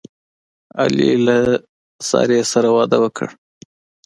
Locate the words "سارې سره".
2.09-2.69